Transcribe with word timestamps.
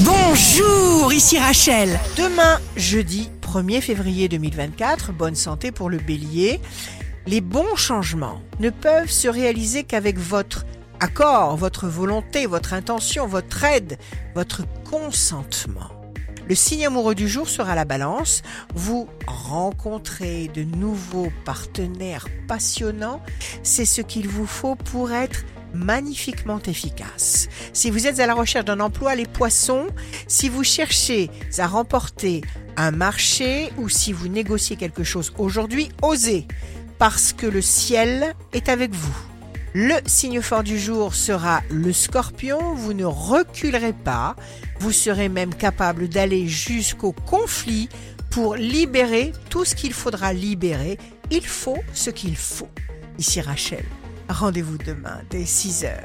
Bonjour, 0.00 1.12
ici 1.12 1.38
Rachel. 1.38 2.00
Demain, 2.16 2.58
jeudi 2.74 3.30
1er 3.42 3.80
février 3.80 4.28
2024, 4.28 5.12
bonne 5.12 5.36
santé 5.36 5.70
pour 5.70 5.88
le 5.88 5.98
bélier. 5.98 6.60
Les 7.26 7.40
bons 7.40 7.76
changements 7.76 8.42
ne 8.58 8.70
peuvent 8.70 9.10
se 9.10 9.28
réaliser 9.28 9.84
qu'avec 9.84 10.18
votre 10.18 10.66
accord, 10.98 11.56
votre 11.56 11.86
volonté, 11.86 12.46
votre 12.46 12.72
intention, 12.72 13.28
votre 13.28 13.62
aide, 13.62 13.96
votre 14.34 14.62
consentement. 14.82 15.92
Le 16.48 16.56
signe 16.56 16.86
amoureux 16.86 17.14
du 17.14 17.28
jour 17.28 17.48
sera 17.48 17.76
la 17.76 17.84
balance. 17.84 18.42
Vous 18.74 19.08
rencontrez 19.28 20.48
de 20.48 20.64
nouveaux 20.64 21.30
partenaires 21.44 22.26
passionnants. 22.48 23.22
C'est 23.62 23.86
ce 23.86 24.02
qu'il 24.02 24.26
vous 24.26 24.46
faut 24.46 24.74
pour 24.74 25.12
être 25.12 25.44
magnifiquement 25.74 26.60
efficace. 26.66 27.48
Si 27.72 27.90
vous 27.90 28.06
êtes 28.06 28.20
à 28.20 28.26
la 28.26 28.34
recherche 28.34 28.64
d'un 28.64 28.80
emploi, 28.80 29.14
les 29.14 29.26
poissons, 29.26 29.86
si 30.26 30.48
vous 30.48 30.64
cherchez 30.64 31.30
à 31.58 31.66
remporter 31.66 32.42
un 32.76 32.90
marché 32.90 33.70
ou 33.78 33.88
si 33.88 34.12
vous 34.12 34.28
négociez 34.28 34.76
quelque 34.76 35.04
chose 35.04 35.32
aujourd'hui, 35.38 35.90
osez, 36.02 36.46
parce 36.98 37.32
que 37.32 37.46
le 37.46 37.62
ciel 37.62 38.34
est 38.52 38.68
avec 38.68 38.92
vous. 38.92 39.16
Le 39.76 39.94
signe 40.06 40.40
fort 40.40 40.62
du 40.62 40.78
jour 40.78 41.14
sera 41.14 41.60
le 41.68 41.92
scorpion, 41.92 42.74
vous 42.74 42.92
ne 42.92 43.04
reculerez 43.04 43.92
pas, 43.92 44.36
vous 44.78 44.92
serez 44.92 45.28
même 45.28 45.52
capable 45.52 46.08
d'aller 46.08 46.46
jusqu'au 46.46 47.10
conflit 47.10 47.88
pour 48.30 48.54
libérer 48.54 49.32
tout 49.50 49.64
ce 49.64 49.74
qu'il 49.74 49.92
faudra 49.92 50.32
libérer. 50.32 50.96
Il 51.30 51.44
faut 51.44 51.78
ce 51.92 52.10
qu'il 52.10 52.36
faut. 52.36 52.68
Ici 53.18 53.40
Rachel, 53.40 53.84
rendez-vous 54.28 54.78
demain 54.78 55.20
dès 55.30 55.44
6h 55.44 56.04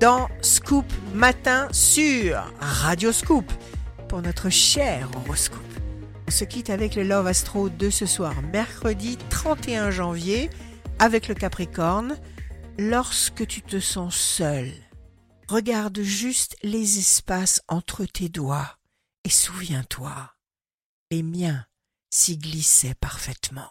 dans 0.00 0.28
Scoop 0.42 0.86
Matin 1.14 1.68
sur 1.72 2.52
Radio 2.60 3.12
Scoop 3.12 3.50
pour 4.08 4.22
notre 4.22 4.48
cher 4.48 5.08
horoscope. 5.16 5.60
On 6.28 6.30
se 6.30 6.44
quitte 6.44 6.70
avec 6.70 6.94
le 6.94 7.02
Love 7.02 7.26
Astro 7.26 7.68
de 7.68 7.90
ce 7.90 8.06
soir, 8.06 8.34
mercredi 8.52 9.16
31 9.30 9.90
janvier, 9.90 10.50
avec 10.98 11.26
le 11.28 11.34
Capricorne. 11.34 12.16
Lorsque 12.78 13.46
tu 13.46 13.62
te 13.62 13.80
sens 13.80 14.14
seul, 14.14 14.70
regarde 15.48 16.00
juste 16.00 16.56
les 16.62 16.98
espaces 16.98 17.62
entre 17.66 18.04
tes 18.04 18.28
doigts 18.28 18.76
et 19.24 19.30
souviens-toi, 19.30 20.34
les 21.10 21.22
miens 21.22 21.64
s'y 22.10 22.38
glissaient 22.38 22.94
parfaitement. 22.94 23.70